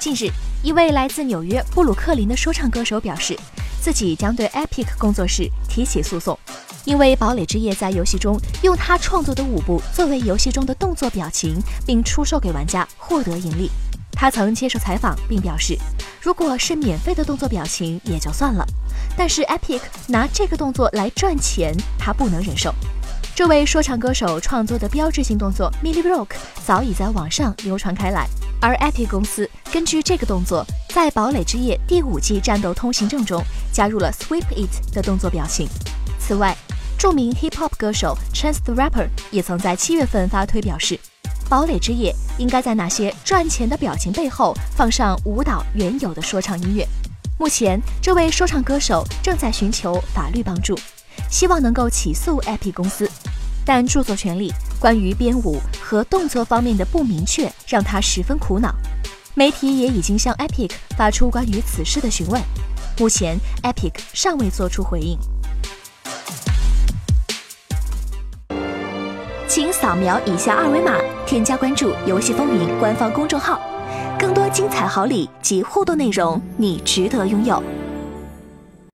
[0.00, 0.30] 近日，
[0.62, 3.36] 一位来自纽约布鲁克林的说唱歌手表示，
[3.80, 6.38] 自己将对 Epic 工作室提起诉讼，
[6.84, 13.70] 因为《堡垒之夜》在游戏中用他创作的舞步作为游戏中的动作表情，并出售给玩家获得盈利。
[14.12, 15.76] 他曾接受采访并表示，
[16.22, 18.64] 如果是免费的动作表情也就算了，
[19.16, 22.72] 但是 Epic 拿这个动作来赚钱，他不能忍受。
[23.34, 26.30] 这位说唱歌手创作的标志性动作 Millie Rock
[26.64, 28.28] 早已在网上流传开来，
[28.60, 35.68] 而 Epic 公司根据这个动作，在《堡垒之夜》第五季战斗通行证中加入了 Sweep It 的动作表情。
[36.18, 36.56] 此外，
[36.98, 40.96] 著名 Hip Hop 歌手 Chance the Rapper 也曾在七月份发推表示，
[41.48, 46.86] 《堡垒之夜》应该在那些赚钱的表情背后放上舞蹈原有的说唱音乐。
[47.38, 50.76] 目前，这位说唱歌手正在寻求法律帮助。
[51.30, 53.08] 希望能够起诉 Epic 公司，
[53.64, 58.74] 但著作权利关于编舞和动作方面的不明确让他十分苦恼。
[59.34, 62.42] 媒体也已经向 Epic 发出关于此事的询问，
[62.98, 65.18] 目前 Epic 尚未做出回应。
[69.46, 70.94] 请扫描以下二维码，
[71.26, 73.58] 添加关注“游戏风云”官方公众号，
[74.18, 77.62] 更多精彩好礼及互动内容，你值得拥有。